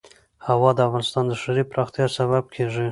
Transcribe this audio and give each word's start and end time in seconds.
هوا 0.47 0.69
د 0.75 0.79
افغانستان 0.87 1.23
د 1.27 1.33
ښاري 1.41 1.63
پراختیا 1.71 2.05
سبب 2.17 2.43
کېږي. 2.55 2.79